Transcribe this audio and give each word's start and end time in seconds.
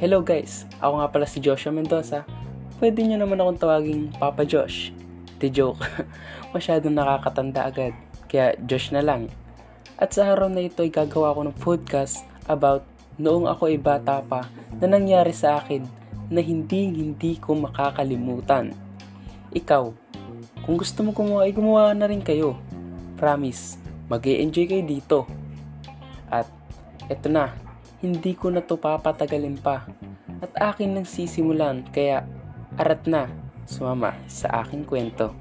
Hello 0.00 0.24
guys, 0.24 0.64
ako 0.80 1.04
nga 1.04 1.08
pala 1.12 1.28
si 1.28 1.36
Joshua 1.44 1.68
Mendoza. 1.68 2.24
Pwede 2.80 3.04
nyo 3.04 3.20
naman 3.20 3.36
akong 3.36 3.60
tawaging 3.60 4.08
Papa 4.16 4.48
Josh. 4.48 4.88
The 5.44 5.52
joke, 5.52 5.84
masyadong 6.56 6.96
nakakatanda 6.96 7.68
agad, 7.68 7.92
kaya 8.24 8.56
Josh 8.64 8.88
na 8.96 9.04
lang. 9.04 9.28
At 10.00 10.16
sa 10.16 10.32
araw 10.32 10.48
na 10.48 10.64
ito 10.64 10.80
ay 10.80 10.88
gagawa 10.88 11.36
ko 11.36 11.44
ng 11.44 11.56
podcast 11.60 12.24
about 12.48 12.88
noong 13.20 13.44
ako 13.44 13.68
ay 13.68 13.76
bata 13.76 14.24
pa 14.24 14.48
na 14.80 14.88
nangyari 14.88 15.36
sa 15.36 15.60
akin 15.60 15.84
na 16.32 16.40
hindi 16.40 16.88
hindi 16.88 17.36
ko 17.36 17.52
makakalimutan. 17.52 18.72
Ikaw, 19.52 19.84
kung 20.64 20.80
gusto 20.80 21.04
mo 21.04 21.12
gumawa 21.12 21.44
ay 21.44 21.52
gumawa 21.52 21.92
na 21.92 22.08
rin 22.08 22.24
kayo. 22.24 22.56
Promise, 23.20 23.83
mag 24.14 24.30
enjoy 24.30 24.70
kayo 24.70 24.86
dito. 24.86 25.18
At 26.30 26.46
eto 27.10 27.26
na, 27.26 27.50
hindi 27.98 28.38
ko 28.38 28.46
na 28.46 28.62
to 28.62 28.78
papatagalin 28.78 29.58
pa. 29.58 29.90
At 30.38 30.54
akin 30.54 30.94
nang 30.94 31.08
sisimulan, 31.08 31.82
kaya 31.90 32.22
arat 32.78 33.10
na, 33.10 33.26
sumama 33.66 34.14
sa 34.30 34.62
aking 34.62 34.86
kwento. 34.86 35.34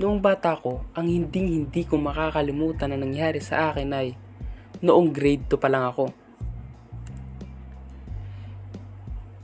Noong 0.00 0.20
bata 0.24 0.56
ko, 0.56 0.80
ang 0.96 1.12
hinding 1.12 1.60
hindi 1.60 1.84
ko 1.84 2.00
makakalimutan 2.00 2.96
na 2.96 3.00
nangyari 3.00 3.44
sa 3.44 3.68
akin 3.68 3.92
ay 3.92 4.16
noong 4.80 5.12
grade 5.12 5.44
2 5.44 5.60
pa 5.60 5.68
lang 5.68 5.92
ako. 5.92 6.25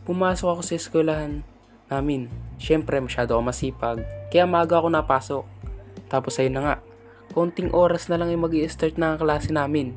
Pumasok 0.02 0.58
ako 0.58 0.62
sa 0.66 0.74
eskwelahan 0.74 1.46
namin. 1.86 2.26
Siyempre, 2.58 2.98
masyado 2.98 3.38
ako 3.38 3.42
masipag. 3.46 4.02
Kaya 4.34 4.50
maaga 4.50 4.82
ako 4.82 4.88
napasok. 4.90 5.44
Tapos 6.10 6.42
ayun 6.42 6.58
na 6.58 6.62
nga, 6.66 6.76
konting 7.30 7.70
oras 7.70 8.10
na 8.10 8.18
lang 8.18 8.34
ay 8.34 8.38
mag 8.40 8.50
start 8.66 8.98
na 8.98 9.14
ang 9.14 9.22
klase 9.22 9.54
namin. 9.54 9.94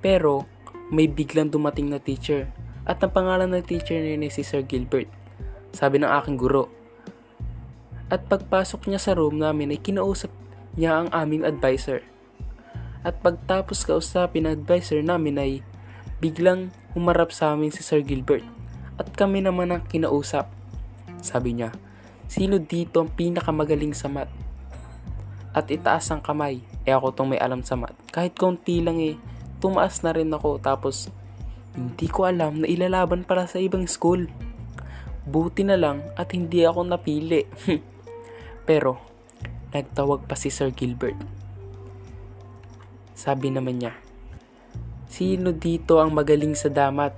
Pero, 0.00 0.48
may 0.88 1.12
biglang 1.12 1.52
dumating 1.52 1.92
na 1.92 2.00
teacher. 2.00 2.48
At 2.88 3.04
ang 3.04 3.12
pangalan 3.12 3.52
ng 3.52 3.64
teacher 3.68 4.00
na 4.00 4.16
yun 4.16 4.24
ay 4.24 4.32
si 4.32 4.40
Sir 4.40 4.64
Gilbert. 4.64 5.12
Sabi 5.76 6.00
ng 6.00 6.08
aking 6.08 6.40
guro. 6.40 6.72
At 8.08 8.28
pagpasok 8.28 8.88
niya 8.88 9.00
sa 9.00 9.12
room 9.12 9.40
namin 9.40 9.72
ay 9.72 9.80
kinausap 9.80 10.32
niya 10.76 11.04
ang 11.04 11.08
aming 11.12 11.44
advisor. 11.44 12.00
At 13.04 13.20
pagtapos 13.20 13.84
kausapin 13.84 14.48
ng 14.48 14.56
advisor 14.56 15.04
namin 15.04 15.36
ay 15.36 15.52
biglang 16.20 16.72
humarap 16.96 17.28
sa 17.28 17.52
amin 17.52 17.72
si 17.72 17.84
Sir 17.84 18.00
Gilbert. 18.00 18.61
At 19.00 19.12
kami 19.16 19.40
naman 19.44 19.72
ang 19.72 19.82
kinausap. 19.86 20.48
Sabi 21.22 21.56
niya, 21.56 21.72
sino 22.28 22.58
dito 22.58 23.00
ang 23.00 23.10
pinakamagaling 23.12 23.94
sa 23.96 24.10
mat? 24.10 24.28
At 25.52 25.68
itaas 25.68 26.08
ang 26.12 26.24
kamay. 26.24 26.64
Eh 26.88 26.92
ako 26.92 27.12
tong 27.12 27.30
may 27.32 27.40
alam 27.40 27.60
sa 27.60 27.76
mat. 27.76 27.92
Kahit 28.08 28.34
konti 28.34 28.80
lang 28.80 28.98
eh, 28.98 29.20
tumaas 29.60 30.00
na 30.00 30.16
rin 30.16 30.32
ako. 30.32 30.58
Tapos, 30.58 31.12
hindi 31.72 32.08
ko 32.08 32.28
alam 32.28 32.64
na 32.64 32.66
ilalaban 32.68 33.24
para 33.24 33.48
sa 33.48 33.60
ibang 33.60 33.84
school. 33.88 34.28
Buti 35.28 35.62
na 35.62 35.78
lang 35.78 36.02
at 36.18 36.32
hindi 36.34 36.64
ako 36.64 36.88
napili. 36.88 37.46
Pero, 38.68 38.98
nagtawag 39.70 40.26
pa 40.26 40.36
si 40.36 40.50
Sir 40.50 40.74
Gilbert. 40.74 41.16
Sabi 43.12 43.54
naman 43.54 43.78
niya, 43.78 43.94
Sino 45.12 45.52
dito 45.52 46.00
ang 46.00 46.16
magaling 46.16 46.56
sa 46.56 46.72
damat? 46.72 47.12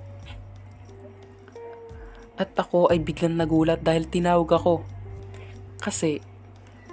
At 2.35 2.55
ako 2.59 2.91
ay 2.91 2.99
biglang 2.99 3.39
nagulat 3.39 3.87
dahil 3.87 4.11
tinawag 4.11 4.51
ako. 4.51 4.83
Kasi, 5.79 6.19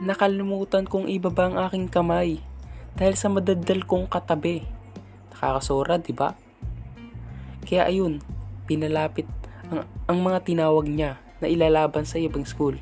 nakalimutan 0.02 0.86
kong 0.86 1.10
ibaba 1.10 1.50
ang 1.50 1.58
aking 1.70 1.90
kamay 1.90 2.42
dahil 2.94 3.16
sa 3.18 3.30
madadal 3.32 3.86
kong 3.86 4.06
katabi. 4.06 4.66
Nakakasora, 5.34 5.98
di 5.98 6.14
ba? 6.14 6.38
Kaya 7.66 7.90
ayun, 7.90 8.22
pinalapit 8.70 9.26
ang, 9.72 9.88
ang 10.10 10.20
mga 10.20 10.44
tinawag 10.44 10.86
niya 10.90 11.18
na 11.42 11.48
ilalaban 11.50 12.06
sa 12.06 12.22
ibang 12.22 12.46
school. 12.46 12.78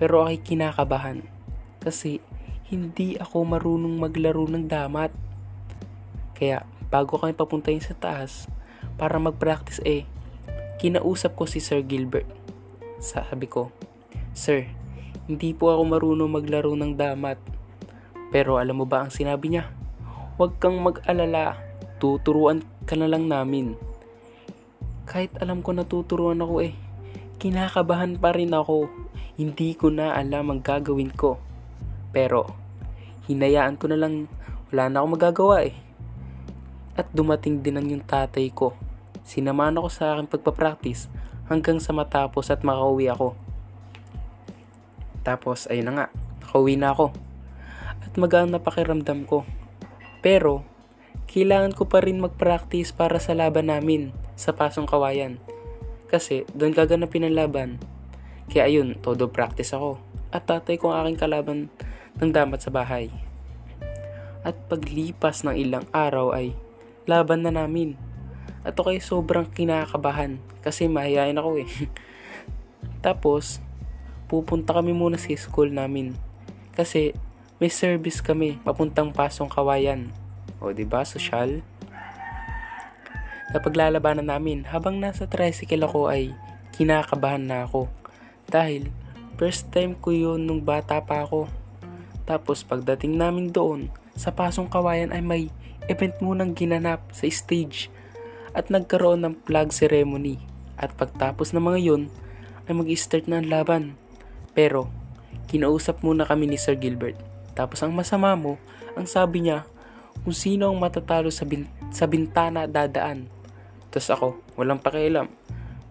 Pero 0.00 0.24
ako 0.24 0.32
ay 0.32 0.40
kinakabahan 0.40 1.18
kasi 1.80 2.24
hindi 2.70 3.18
ako 3.18 3.44
marunong 3.44 4.00
maglaro 4.00 4.46
ng 4.48 4.64
damat. 4.64 5.12
Kaya 6.32 6.64
bago 6.88 7.20
kami 7.20 7.36
papuntahin 7.36 7.84
sa 7.84 7.92
taas 7.92 8.48
para 8.96 9.20
mag-practice 9.20 9.82
eh, 9.84 10.06
kinausap 10.80 11.36
ko 11.36 11.44
si 11.44 11.60
Sir 11.60 11.84
Gilbert. 11.84 12.24
Sabi 13.04 13.44
ko, 13.44 13.68
Sir, 14.32 14.64
hindi 15.28 15.52
po 15.52 15.76
ako 15.76 15.84
marunong 15.84 16.32
maglaro 16.32 16.72
ng 16.72 16.96
damat. 16.96 17.36
Pero 18.32 18.56
alam 18.56 18.80
mo 18.80 18.88
ba 18.88 19.04
ang 19.04 19.12
sinabi 19.12 19.52
niya? 19.52 19.68
Huwag 20.40 20.56
kang 20.56 20.80
mag-alala, 20.80 21.60
tuturuan 22.00 22.64
ka 22.88 22.96
na 22.96 23.12
lang 23.12 23.28
namin. 23.28 23.76
Kahit 25.04 25.36
alam 25.44 25.60
ko 25.60 25.76
natuturuan 25.76 26.40
ako 26.40 26.64
eh, 26.64 26.72
kinakabahan 27.36 28.16
pa 28.16 28.32
rin 28.32 28.56
ako. 28.56 28.88
Hindi 29.36 29.76
ko 29.76 29.92
na 29.92 30.16
alam 30.16 30.48
ang 30.48 30.64
gagawin 30.64 31.12
ko. 31.12 31.36
Pero, 32.08 32.48
hinayaan 33.28 33.76
ko 33.76 33.84
na 33.92 34.00
lang, 34.00 34.32
wala 34.72 34.88
na 34.88 35.04
akong 35.04 35.12
magagawa 35.12 35.56
eh. 35.68 35.76
At 36.96 37.12
dumating 37.12 37.60
din 37.60 37.76
ang 37.76 37.84
yung 37.84 38.04
tatay 38.08 38.48
ko. 38.48 38.72
Sinamahan 39.26 39.78
ako 39.78 39.88
sa 39.92 40.16
aking 40.16 40.30
pagpapractice 40.30 41.10
hanggang 41.46 41.78
sa 41.78 41.92
matapos 41.96 42.48
at 42.48 42.62
makauwi 42.62 43.10
ako. 43.10 43.36
Tapos, 45.26 45.68
ayun 45.68 45.90
na 45.90 45.92
nga, 45.92 46.06
nakauwi 46.40 46.74
na 46.80 46.94
ako. 46.94 47.12
At 48.00 48.12
magaan 48.16 48.50
na 48.54 48.62
pakiramdam 48.62 49.28
ko. 49.28 49.44
Pero, 50.24 50.64
kailangan 51.30 51.76
ko 51.76 51.86
pa 51.86 52.00
rin 52.02 52.22
mag-practice 52.22 52.90
para 52.96 53.20
sa 53.20 53.36
laban 53.36 53.68
namin 53.68 54.10
sa 54.34 54.56
pasong 54.56 54.88
kawayan. 54.88 55.36
Kasi, 56.08 56.48
doon 56.56 56.74
gaganapin 56.74 57.28
ang 57.28 57.36
laban 57.36 57.70
kaya 58.50 58.66
ayun, 58.66 58.98
todo 58.98 59.30
practice 59.30 59.70
ako. 59.70 60.02
At 60.34 60.50
tatay 60.50 60.74
ko 60.74 60.90
ang 60.90 61.06
aking 61.06 61.22
kalaban 61.22 61.58
ng 62.18 62.30
damat 62.34 62.58
sa 62.58 62.74
bahay. 62.74 63.06
At 64.42 64.58
paglipas 64.66 65.46
ng 65.46 65.54
ilang 65.54 65.86
araw 65.94 66.34
ay 66.34 66.58
laban 67.06 67.46
na 67.46 67.54
namin. 67.54 67.94
At 68.60 68.76
ako 68.76 68.92
ay 68.92 69.00
sobrang 69.00 69.48
kinakabahan 69.48 70.36
kasi 70.60 70.84
mahihain 70.86 71.36
ako 71.36 71.64
eh. 71.64 71.70
Tapos, 73.04 73.64
pupunta 74.28 74.76
kami 74.76 74.92
muna 74.92 75.16
sa 75.16 75.32
school 75.36 75.72
namin. 75.72 76.12
Kasi 76.76 77.16
may 77.56 77.72
service 77.72 78.20
kami 78.20 78.60
papuntang 78.60 79.12
pasong 79.12 79.48
kawayan. 79.48 80.12
O, 80.60 80.72
ba 80.72 81.04
Social. 81.08 81.64
Napaglalabanan 83.50 84.28
namin, 84.28 84.68
habang 84.68 85.00
nasa 85.00 85.26
tricycle 85.26 85.82
ako 85.82 86.12
ay 86.12 86.36
kinakabahan 86.76 87.42
na 87.42 87.66
ako 87.66 87.90
dahil 88.46 88.88
first 89.34 89.72
time 89.74 89.98
ko 89.98 90.14
yun 90.14 90.46
nung 90.46 90.62
bata 90.62 91.02
pa 91.02 91.26
ako. 91.26 91.50
Tapos 92.28 92.62
pagdating 92.62 93.18
namin 93.18 93.50
doon, 93.50 93.90
sa 94.14 94.30
pasong 94.30 94.70
kawayan 94.70 95.10
ay 95.10 95.22
may 95.24 95.44
event 95.90 96.14
munang 96.22 96.54
ginanap 96.54 97.02
sa 97.10 97.26
stage 97.26 97.90
at 98.56 98.68
nagkaroon 98.68 99.22
ng 99.24 99.34
flag 99.46 99.70
ceremony. 99.70 100.40
At 100.80 100.96
pagtapos 100.96 101.52
ng 101.52 101.62
mga 101.62 101.80
yun, 101.80 102.02
ay 102.66 102.72
mag-start 102.74 103.26
na 103.26 103.42
ang 103.42 103.48
laban. 103.50 103.84
Pero, 104.56 104.88
kinausap 105.50 106.02
muna 106.06 106.22
kami 106.26 106.46
ni 106.46 106.58
Sir 106.58 106.78
Gilbert. 106.78 107.18
Tapos 107.58 107.82
ang 107.82 107.90
masama 107.90 108.32
mo, 108.38 108.56
ang 108.94 109.06
sabi 109.06 109.44
niya, 109.44 109.66
kung 110.22 110.36
sino 110.36 110.70
ang 110.70 110.78
matatalo 110.78 111.32
sa, 111.32 111.44
bin- 111.48 111.70
sa 111.90 112.06
bintana 112.06 112.70
dadaan. 112.70 113.26
Tapos 113.90 114.08
ako, 114.12 114.28
walang 114.54 114.78
pakialam. 114.78 115.26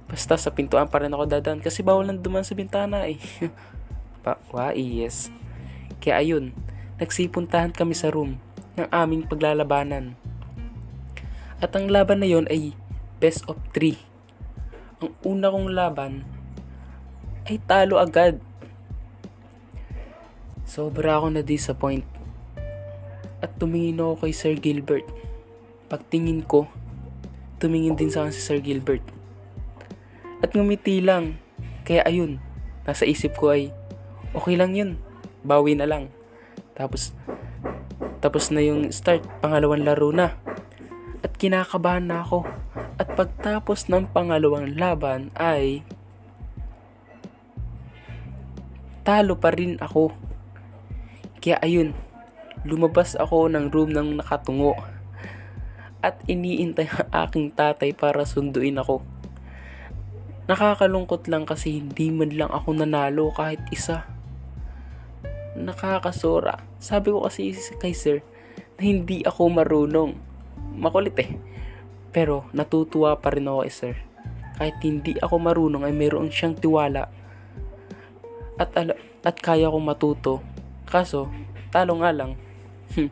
Basta 0.09 0.39
sa 0.39 0.49
pintuan 0.49 0.89
pa 0.89 1.03
rin 1.03 1.13
ako 1.13 1.29
dadaan 1.29 1.61
kasi 1.61 1.85
bawal 1.85 2.07
nang 2.07 2.21
duman 2.21 2.41
sa 2.41 2.57
bintana 2.57 3.05
eh. 3.05 3.19
pa, 4.23 4.41
wa, 4.49 4.73
yes. 4.73 5.29
Kaya 6.01 6.23
ayun, 6.23 6.55
nagsipuntahan 6.97 7.75
kami 7.75 7.93
sa 7.93 8.09
room 8.09 8.39
ng 8.79 8.87
aming 8.89 9.27
paglalabanan. 9.27 10.15
At 11.59 11.75
ang 11.75 11.91
laban 11.91 12.23
na 12.23 12.27
yon 12.27 12.47
ay 12.47 12.75
best 13.19 13.43
of 13.51 13.59
3. 13.75 13.95
Ang 15.03 15.11
una 15.27 15.51
kong 15.51 15.69
laban 15.71 16.23
ay 17.47 17.59
talo 17.67 17.99
agad. 17.99 18.39
Sobra 20.63 21.19
ako 21.19 21.35
na-disappoint. 21.35 22.07
At 23.39 23.55
tumingin 23.59 23.99
ako 23.99 24.27
kay 24.27 24.33
Sir 24.35 24.55
Gilbert. 24.59 25.07
Pagtingin 25.91 26.43
ko, 26.47 26.67
tumingin 27.59 27.97
din 27.99 28.11
sa 28.11 28.23
akin 28.23 28.35
si 28.35 28.41
Sir 28.43 28.61
Gilbert 28.61 29.19
at 30.39 30.55
ngumiti 30.55 31.03
lang. 31.03 31.39
Kaya 31.83 32.03
ayun, 32.07 32.39
nasa 32.87 33.03
isip 33.03 33.35
ko 33.35 33.51
ay, 33.51 33.71
okay 34.31 34.55
lang 34.55 34.75
yun, 34.75 34.99
bawi 35.43 35.75
na 35.75 35.87
lang. 35.87 36.11
Tapos, 36.75 37.11
tapos 38.23 38.51
na 38.51 38.63
yung 38.63 38.91
start, 38.91 39.23
pangalawang 39.43 39.83
laro 39.83 40.11
na. 40.15 40.35
At 41.19 41.35
kinakabahan 41.35 42.07
na 42.07 42.23
ako. 42.23 42.47
At 42.99 43.11
pagtapos 43.15 43.87
ng 43.91 44.11
pangalawang 44.11 44.75
laban 44.75 45.31
ay 45.35 45.83
talo 49.03 49.39
pa 49.39 49.49
rin 49.55 49.79
ako. 49.81 50.13
Kaya 51.39 51.57
ayun, 51.63 51.95
lumabas 52.67 53.15
ako 53.15 53.47
ng 53.47 53.71
room 53.71 53.95
ng 53.95 54.19
nakatungo 54.19 54.75
at 55.99 56.19
iniintay 56.27 56.87
ang 56.87 57.07
aking 57.27 57.51
tatay 57.51 57.91
para 57.91 58.23
sunduin 58.23 58.79
ako. 58.79 59.03
Nakakalungkot 60.49 61.29
lang 61.29 61.45
kasi 61.45 61.77
hindi 61.77 62.09
man 62.09 62.33
lang 62.33 62.49
ako 62.49 62.73
nanalo 62.73 63.29
kahit 63.35 63.61
isa. 63.69 64.07
Nakakasora. 65.53 66.57
Sabi 66.81 67.13
ko 67.13 67.27
kasi 67.27 67.53
kay 67.77 67.93
sir 67.93 68.25
na 68.79 68.81
hindi 68.81 69.21
ako 69.21 69.41
marunong. 69.51 70.11
Makulit 70.79 71.15
eh. 71.19 71.35
Pero 72.15 72.47
natutuwa 72.55 73.19
pa 73.19 73.35
rin 73.35 73.45
ako 73.51 73.67
kay 73.67 73.73
sir. 73.73 73.95
Kahit 74.55 74.79
hindi 74.81 75.19
ako 75.19 75.35
marunong 75.39 75.83
ay 75.83 75.93
mayroon 75.93 76.31
siyang 76.31 76.55
tiwala. 76.55 77.11
At, 78.55 78.71
ala- 78.75 78.99
at 79.23 79.35
kaya 79.39 79.67
kong 79.67 79.85
matuto. 79.87 80.39
Kaso, 80.87 81.27
talo 81.71 81.99
nga 81.99 82.11
lang. 82.15 82.39
Hmm. 82.95 83.11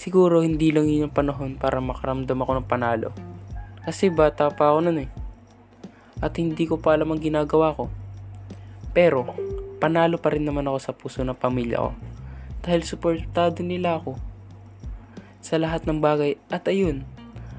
Siguro 0.00 0.42
hindi 0.42 0.74
lang 0.74 0.90
yun 0.90 1.08
yung 1.08 1.14
panahon 1.14 1.54
para 1.60 1.78
makaramdam 1.78 2.42
ako 2.42 2.52
ng 2.58 2.68
panalo. 2.68 3.14
Kasi 3.86 4.10
bata 4.10 4.50
pa 4.50 4.74
ako 4.74 4.88
nun 4.88 5.06
eh. 5.06 5.10
At 6.18 6.34
hindi 6.40 6.64
ko 6.66 6.80
pa 6.80 6.98
alam 6.98 7.14
ang 7.14 7.22
ginagawa 7.22 7.76
ko. 7.76 7.86
Pero, 8.90 9.30
panalo 9.78 10.18
pa 10.18 10.34
rin 10.34 10.44
naman 10.44 10.66
ako 10.66 10.78
sa 10.82 10.92
puso 10.92 11.22
ng 11.22 11.38
pamilya 11.38 11.80
ko. 11.80 11.90
Dahil 12.62 12.82
suportado 12.82 13.62
nila 13.62 13.98
ako 13.98 14.31
sa 15.42 15.58
lahat 15.58 15.84
ng 15.84 15.98
bagay. 15.98 16.38
At 16.48 16.64
ayun, 16.70 17.04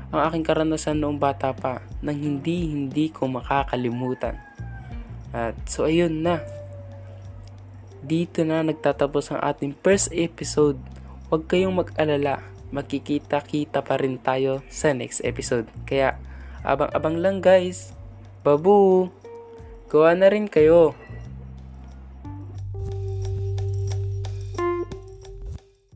ang 0.10 0.32
aking 0.32 0.48
karanasan 0.48 1.04
noong 1.04 1.20
bata 1.20 1.52
pa 1.52 1.84
nang 2.00 2.18
hindi 2.18 2.72
hindi 2.72 3.12
ko 3.12 3.28
makakalimutan. 3.30 4.40
At 5.36 5.60
so 5.68 5.86
ayun 5.86 6.24
na. 6.24 6.40
Dito 8.04 8.44
na 8.48 8.64
nagtatapos 8.64 9.36
ang 9.36 9.44
ating 9.44 9.76
first 9.84 10.16
episode. 10.16 10.80
Huwag 11.28 11.50
kayong 11.52 11.76
mag-alala. 11.76 12.46
Magkikita-kita 12.74 13.86
pa 13.86 13.96
rin 13.98 14.18
tayo 14.18 14.66
sa 14.70 14.94
next 14.94 15.22
episode. 15.26 15.66
Kaya 15.86 16.18
abang-abang 16.62 17.20
lang 17.20 17.42
guys. 17.42 17.94
Babu! 18.46 19.10
Gawa 19.90 20.18
na 20.18 20.30
rin 20.30 20.50
kayo. 20.50 20.98